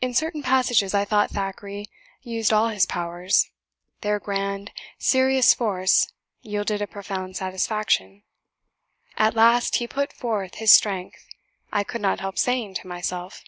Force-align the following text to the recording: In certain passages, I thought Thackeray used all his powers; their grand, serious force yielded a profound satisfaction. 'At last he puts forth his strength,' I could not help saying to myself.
In 0.00 0.14
certain 0.14 0.42
passages, 0.42 0.94
I 0.94 1.04
thought 1.04 1.30
Thackeray 1.30 1.86
used 2.22 2.52
all 2.52 2.70
his 2.70 2.86
powers; 2.86 3.48
their 4.00 4.18
grand, 4.18 4.72
serious 4.98 5.54
force 5.54 6.12
yielded 6.42 6.82
a 6.82 6.88
profound 6.88 7.36
satisfaction. 7.36 8.24
'At 9.16 9.36
last 9.36 9.76
he 9.76 9.86
puts 9.86 10.16
forth 10.18 10.56
his 10.56 10.72
strength,' 10.72 11.28
I 11.72 11.84
could 11.84 12.00
not 12.00 12.18
help 12.18 12.36
saying 12.36 12.74
to 12.82 12.88
myself. 12.88 13.44